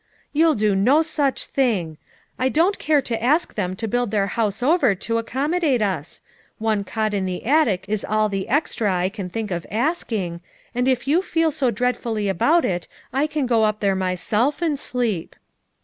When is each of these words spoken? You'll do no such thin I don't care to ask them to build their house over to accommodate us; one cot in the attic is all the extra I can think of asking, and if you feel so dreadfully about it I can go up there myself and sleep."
You'll 0.33 0.55
do 0.55 0.75
no 0.75 1.03
such 1.03 1.45
thin 1.45 1.99
I 2.39 2.49
don't 2.49 2.79
care 2.79 3.03
to 3.03 3.23
ask 3.23 3.53
them 3.53 3.75
to 3.75 3.87
build 3.87 4.09
their 4.09 4.25
house 4.33 4.63
over 4.63 4.95
to 4.95 5.17
accommodate 5.19 5.79
us; 5.83 6.23
one 6.57 6.83
cot 6.83 7.13
in 7.13 7.27
the 7.27 7.45
attic 7.45 7.85
is 7.87 8.03
all 8.03 8.27
the 8.27 8.49
extra 8.49 8.91
I 8.91 9.09
can 9.09 9.29
think 9.29 9.51
of 9.51 9.67
asking, 9.69 10.41
and 10.73 10.87
if 10.87 11.07
you 11.07 11.21
feel 11.21 11.51
so 11.51 11.69
dreadfully 11.69 12.29
about 12.29 12.65
it 12.65 12.87
I 13.13 13.27
can 13.27 13.45
go 13.45 13.63
up 13.63 13.79
there 13.79 13.95
myself 13.95 14.59
and 14.59 14.79
sleep." 14.79 15.35